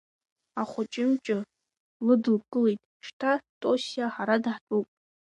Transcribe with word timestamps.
Ахәыҷы-мҷы 0.61 1.37
лыдылкылеит, 2.05 2.79
шьҭа 3.05 3.31
Тосиа 3.61 4.07
ҳара 4.13 4.37
даҳтәуп! 4.43 4.87